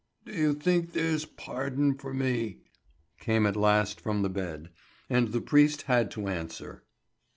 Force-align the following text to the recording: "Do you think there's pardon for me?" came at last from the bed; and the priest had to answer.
"Do 0.25 0.33
you 0.33 0.55
think 0.55 0.93
there's 0.93 1.25
pardon 1.25 1.93
for 1.93 2.11
me?" 2.11 2.61
came 3.19 3.45
at 3.45 3.55
last 3.55 4.01
from 4.01 4.23
the 4.23 4.31
bed; 4.31 4.71
and 5.11 5.27
the 5.27 5.41
priest 5.41 5.83
had 5.83 6.09
to 6.13 6.27
answer. 6.27 6.83